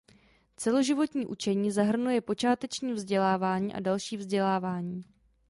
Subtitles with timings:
[0.57, 5.05] Celoživotní učení zahrnuje počáteční vzdělávání a další vzdělávání.